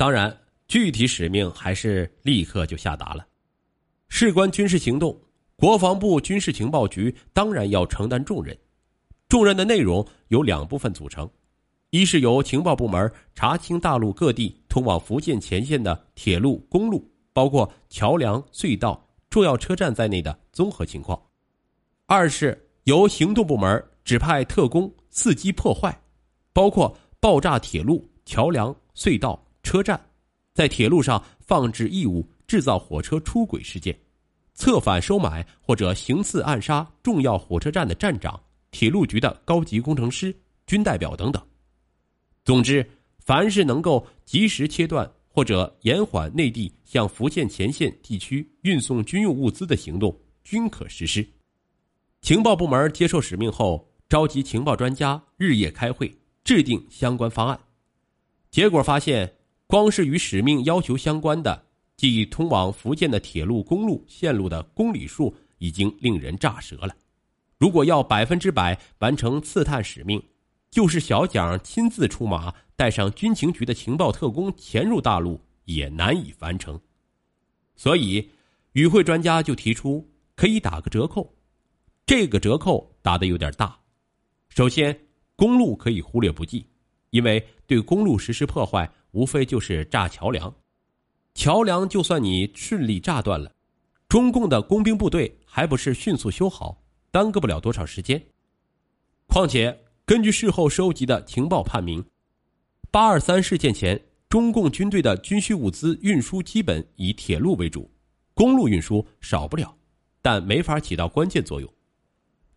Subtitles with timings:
[0.00, 0.34] 当然，
[0.66, 3.26] 具体使命还是立刻就下达了。
[4.08, 5.14] 事关军事行动，
[5.56, 8.56] 国防部军事情报局当然要承担重任。
[9.28, 11.30] 重任的内容由两部分组成：
[11.90, 21.20] 一是由情报部门查清大陆各地通往福建前线的铁路、公路，包括桥梁、隧道、重要车站在内的综合情况；
[22.06, 26.00] 二是由行动部门指派特工伺机破坏，
[26.54, 30.00] 包括爆炸铁路、桥梁、隧道、车站，
[30.54, 32.28] 在铁路上放置异物。
[32.50, 33.96] 制造火车出轨事件，
[34.54, 38.42] 策反收买或者行刺暗杀重要火车站的站长、
[38.72, 41.40] 铁路局的高级工程师、军代表等等。
[42.44, 42.84] 总之，
[43.20, 51.24] 凡是能够及时切断或者延缓内地向福建前线地区运送军用物资的行动，均可实施。
[52.22, 57.56] 情报部门接受使命后，召集情报专家日夜开会，制定相关方案。
[58.50, 59.32] 结果发现，
[59.70, 61.66] 光是与使命要求相关的。
[61.96, 66.96] 即通往福建的铁路、公路线路的公里数已经令人炸舌了。
[67.58, 70.22] 如果要百分之百完成刺探使命，
[70.70, 76.80] 就是小蒋亲自出马，带上军情局的情报特工潜入大陆，也难以完成。
[77.76, 78.30] 所以，
[78.72, 81.30] 与会专家就提出可以打个折扣。
[82.06, 83.78] 这个折扣打的有点大。
[84.48, 84.98] 首先，
[85.36, 86.66] 公路可以忽略不计，
[87.10, 90.52] 因为对公路实施破坏，无非就是炸桥梁。
[91.34, 93.52] 桥梁就算你顺利炸断了，
[94.08, 98.20] 中共的工兵部队还不是迅速修好，耽搁不了多少时间。
[99.28, 102.04] 况且根据事后收集的情报判明，
[102.90, 107.88] 八二三事件前，中共军队的军需物资运输基本以铁路为主，
[108.34, 109.72] 公路运输少不了，
[110.20, 111.72] 但没法起到关键作用。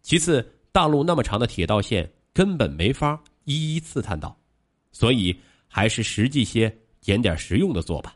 [0.01, 4.35] 其次，大陆那么长的铁道线根本没法一一刺探到，
[4.91, 5.35] 所以
[5.75, 6.71] 还是实际些，
[7.01, 8.15] 捡点实用的做吧。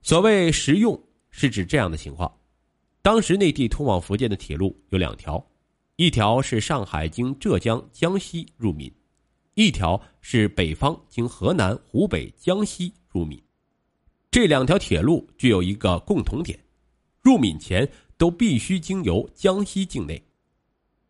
[0.00, 2.34] 所谓实用，是指这样的情况：
[3.02, 5.46] 当时内地通往福建的铁路有两条，
[5.96, 8.90] 一条是上海经浙江、江西入闽，
[9.56, 13.38] 一条是北方经河南、湖北、江西入闽。
[14.30, 16.58] 这两条铁路具有一个共同点：
[17.20, 17.86] 入闽前
[18.16, 20.26] 都必须经由江西境内。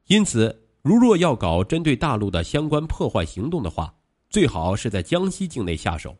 [0.08, 3.94] 因此，如若要搞针对大陆的相关破坏行动的话，
[4.30, 6.16] 最好是在江西境内下手。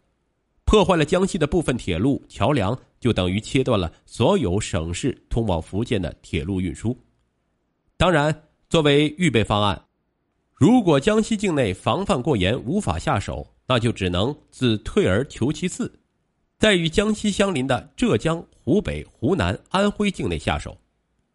[0.64, 6.98] 破坏了江西的部分铁路桥梁，就等于切断了所有省市通往福建的铁路运输。
[7.96, 9.86] 当然，作为预备方案，
[10.54, 16.00] 如果江西境内防范过严，无法下手，那就只能自退而求其次，
[16.58, 20.76] 在与江西相邻的浙江、湖北、湖南、安徽境内下手。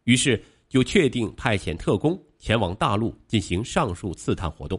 [0.04, 4.78] 于是，就确定派遣特工前往大陆进行上述刺探活动。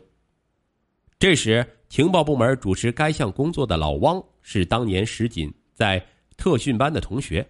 [1.18, 6.04] 这时，情报部门主持该项工作的老汪是当年石锦在
[6.36, 7.48] 特训班的同学，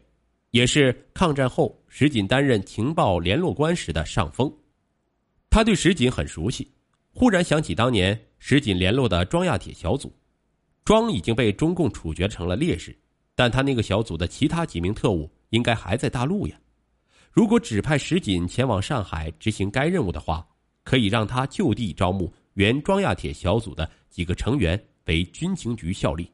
[0.52, 4.54] 也是抗战后石锦担任情报联络官时的上峰。
[5.50, 6.70] 他对石锦很熟悉，
[7.14, 10.14] 忽然想起当年石锦联络的庄亚铁小组。
[10.84, 12.94] 庄已经被中共处决成了烈士，
[13.36, 16.60] 但他那个小组的其他几名特务应该还在大陆呀。
[17.32, 20.46] 如果指派石锦前往上海执行该任务的话，
[20.84, 22.30] 可以让他就地招募。
[22.56, 26.30] 原庄亚铁小组的几个成员为军情局效力。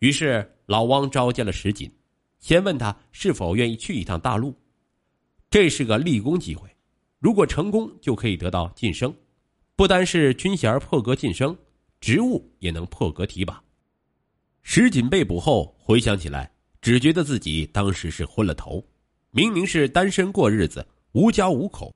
[0.00, 1.90] 于是老汪召见了石锦，
[2.38, 4.54] 先问他是否愿意去一趟大陆。
[5.48, 6.68] 这是个立功机会，
[7.18, 9.12] 如果成功就可以得到晋升，
[9.74, 11.56] 不单是军衔破格晋升，
[11.98, 13.64] 职务也能破格提拔。
[14.62, 18.84] 石锦被捕后回想起来，只觉得自己当时是昏了头，
[19.30, 21.94] 明明是单身过日子，无家无口。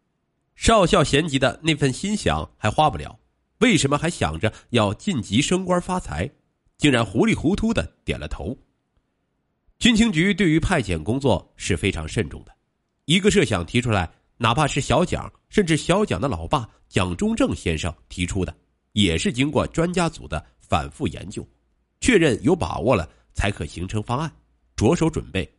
[0.56, 3.18] 少校衔级的那份心想还花不了，
[3.64, 6.30] 为什么还想着要晋级升官发财？
[6.76, 8.54] 竟然糊里糊涂的点了头。
[9.78, 12.54] 军情局对于派遣工作是非常慎重的，
[13.06, 18.54] 一个设想提出来，哪怕是小蒋，甚至小蒋的老爸蒋中正先生提出的，
[18.92, 21.42] 也是经过专家组的反复研究，
[22.02, 24.30] 确认有把握了，才可形成方案，
[24.76, 25.50] 着手准备。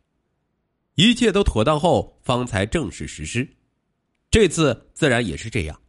[0.94, 3.48] 一切都妥当后，方才正式实施。
[4.30, 5.80] 这次自然也是这样，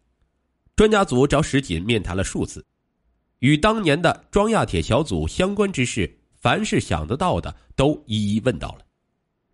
[0.77, 2.63] 专家组找石锦面谈了数次，
[3.39, 8.85] 与当年的庄亚铁小组相关之事，凡是想得到的都一一问到了，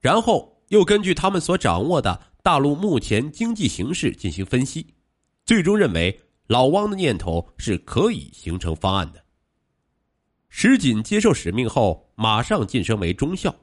[0.02, 4.86] 然后又根据他们所掌握的大陆目前经济形势进行分析，
[5.46, 9.24] 最终认为老汪的念头是可以形成方案的。
[10.50, 13.56] 石锦接受使命后，马上晋升为中校，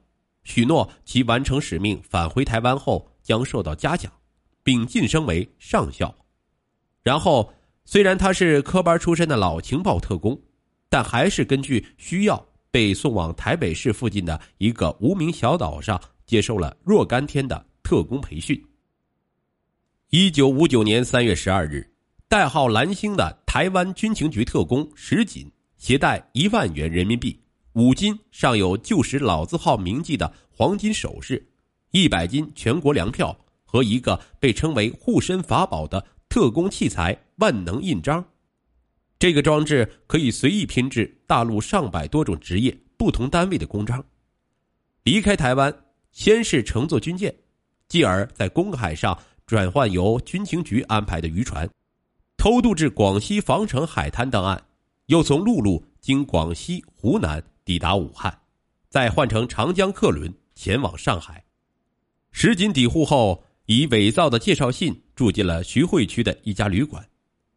[0.45, 4.11] 许诺其完成使命返回台湾后将受到嘉奖。
[4.63, 6.15] 并晋升为上校，
[7.02, 7.52] 然后
[7.85, 10.41] 虽然他是科班出身的老情报特工，
[10.88, 18.62] 但还是根据需要被送往台北市附近的一个无名小岛上接受了若干天的特工培训。
[20.11, 21.91] 一九五九年三月十二日，
[22.29, 27.41] 代号“蓝星”的台湾军情局特工石锦携带一万元人民币、
[27.73, 31.49] 五斤上有旧时老字号铭记的黄金首饰、
[31.93, 38.25] 一百斤全国粮票和一个被称为护身法宝的特工器材万能印章。
[39.19, 44.03] 这个装置可以随意拼制大陆上百多种职业、不同单位的公章。
[45.03, 45.77] 离开台湾，
[46.12, 47.35] 先是乘坐军舰，
[47.88, 51.69] 继而在公海上转换由军情局安排的渔船，
[52.37, 54.62] 偷渡至广西防城海滩登岸，
[55.06, 58.38] 又从陆路经广西、湖南抵达武汉，
[58.88, 61.44] 再换乘长江客轮前往上海。
[62.31, 67.08] 石锦抵沪后，以伪造的介绍信住进了徐汇区的一家旅馆。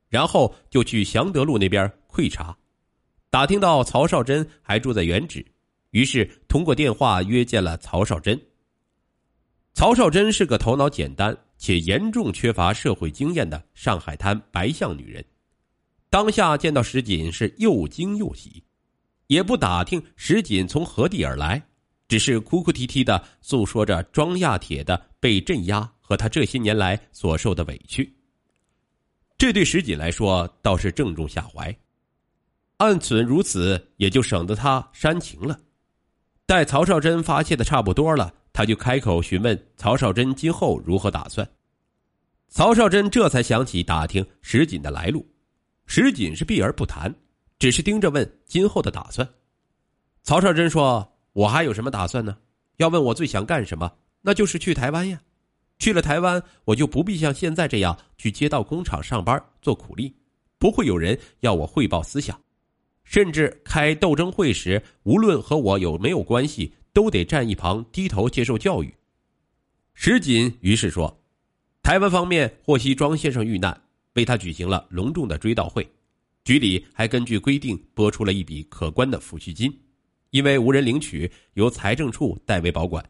[0.09, 2.55] 然后就去祥德路那边窥查，
[3.31, 5.43] 打听到曹少珍还住在原址，
[5.89, 8.39] 于是通过电话约见了曹少珍。
[9.73, 15.25] 曹少珍是个头脑简单且严重缺乏社会经验的上海滩白相女人，
[16.11, 18.63] 当下见到石锦是又惊又喜，
[19.25, 21.59] 也不打听石锦从何地而来，
[22.07, 28.15] 只是哭哭啼啼的诉说着庄亚铁的被镇压和他这些年来所受的委屈。
[29.35, 31.75] 这对石锦来说倒是正中下怀，
[32.77, 35.59] 暗存如此，也就省得他煽情了。
[36.45, 41.49] 待曹少珍发泄的差不多了，他就开口询问曹少珍今后如何打算。
[42.47, 45.27] 曹少珍这才想起打听石锦的来路，
[45.87, 47.11] 石锦是避而不谈，
[47.57, 49.27] 只是盯着问今后的打算。
[50.21, 52.37] 曹少珍说：“我还有什么打算呢？
[52.77, 55.19] 要问我最想干什么，那就是去台湾呀。”
[55.83, 60.15] 去了台湾，我就不必像现在这样去街道工厂上班做苦力，
[60.57, 62.39] 不会有人要我汇报思想，
[63.03, 68.95] 甚至开斗争会时，无论和我有没有关系，都得站一旁低头接受教育。
[69.93, 71.21] 石锦于是说
[71.83, 73.77] ：“台湾方面获悉庄先生遇难，
[74.13, 75.85] 为他举行了隆重的追悼会，
[76.45, 79.69] 局里还根据规定拨出了一笔可观的抚恤金，
[80.29, 83.03] 因为无人领取，由财政处代为保管。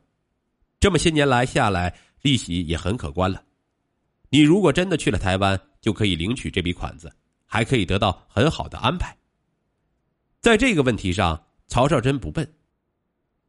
[0.80, 3.44] 这么些年来下来。”利息也很可观了，
[4.30, 7.14] 你如果真的去了台湾，就可以领取这笔款子，
[7.46, 9.16] 还可以得到很好的安排。
[10.40, 12.50] 在这个问题上，曹少珍不笨，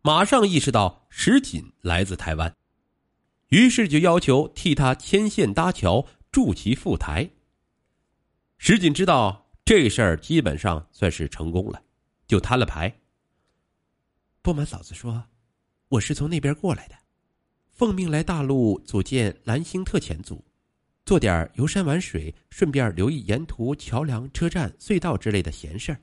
[0.03, 2.53] 马上意识到石锦来自台湾，
[3.49, 7.31] 于是就要求替他牵线搭桥，助其赴台。
[8.59, 11.81] 石锦知道这事儿基本上算是成功了，
[12.27, 12.93] 就摊了牌。
[14.43, 15.25] 不瞒嫂子说，
[15.91, 17.04] 我是从那边过来的。
[17.75, 20.45] 奉命来大陆组建蓝星特遣组，
[21.05, 26.01] 做点游山玩水，顺便留意沿途桥梁、车站、隧道之类的闲事儿。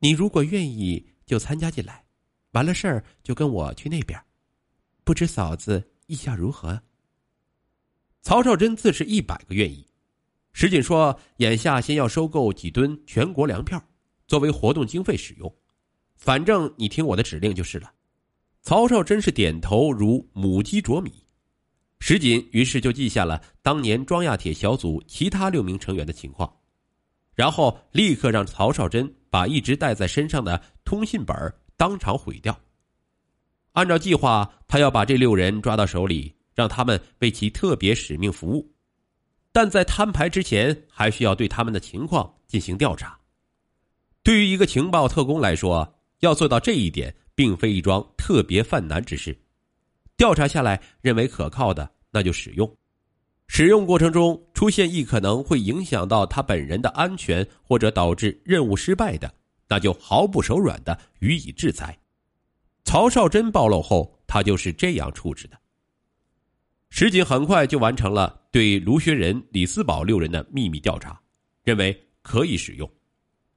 [0.00, 2.04] 你如果愿意，就参加进来，
[2.50, 4.22] 完了事儿就跟我去那边。
[5.04, 6.82] 不知嫂子意下如何？
[8.20, 9.86] 曹少珍自是一百个愿意。
[10.52, 13.82] 石锦说：“眼下先要收购几吨全国粮票，
[14.26, 15.50] 作为活动经费使用。
[16.16, 17.90] 反正你听我的指令就是了。”
[18.64, 21.12] 曹少真是点头如母鸡啄米，
[22.00, 26.50] 石锦于是就记下了当年庄亚铁小组其他六名成员的情况，
[27.34, 31.36] 然后立刻让曹少珍把一直带在身上的通信本
[31.76, 32.58] 当场毁掉。
[33.72, 38.72] 按照计划，他要把这六人抓到手里，让他们为其特别使命服务，
[39.52, 43.18] 但在摊牌之前，还需要对他们的情况进行调查。
[44.22, 47.14] 对于一个情报特工来说，要做到这一点。
[47.34, 49.36] 并非一桩特别犯难之事，
[50.16, 52.76] 调查下来认为可靠的，那就使用。
[53.46, 59.32] 使用过程中出现亦可能会影响到他本人的安全，或者导致任务失败的，
[59.68, 61.96] 那就毫不手软的予以制裁。
[62.84, 65.58] 曹少珍暴露后，他就是这样处置的。
[66.90, 71.20] 石井很快就完成了对卢学仁、李思宝六人的秘密调查，
[71.64, 72.88] 认为可以使用。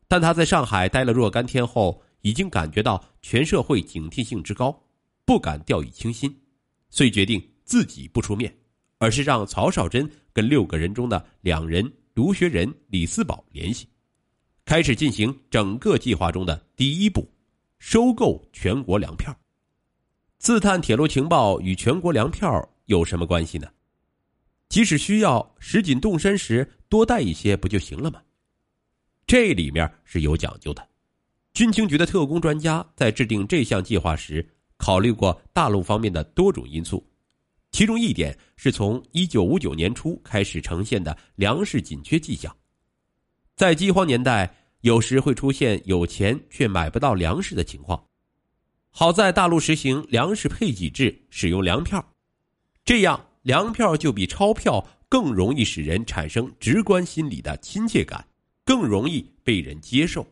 [0.07, 2.01] 但他在上海待了若干天后。
[2.21, 4.77] 已经感觉到全社会警惕性之高，
[5.25, 6.35] 不敢掉以轻心，
[6.89, 8.55] 遂决定自己不出面，
[8.97, 13.87] 而是让曹少珍跟六个人中的两人卢学仁、李思宝联系，
[14.65, 17.29] 开始进行整个计划中的第一步——
[17.79, 19.37] 收购全国粮票。
[20.39, 23.67] 自探铁路情报与全国粮票有什么关系呢？
[24.69, 28.21] 即使需要，石锦动身时多带一些不就行了吗？
[29.25, 30.87] 这里面是有讲究的。
[31.57, 34.47] 军情局的特工专家在制定这项计划时，
[34.77, 37.03] 考虑过大陆方面的多种因素，
[37.71, 42.55] 其中一点是从一九五九年初开始呈现的粮食紧缺迹象。
[43.55, 48.05] 在饥荒年代，有时会出现有钱却买不到粮食的情况。
[48.91, 52.07] 好在大陆实行粮食配给制，使用粮票，
[52.85, 58.23] 这样粮票就比钞票更容易使人产生直观心理的亲切感，
[58.63, 60.23] 更容易被人接受。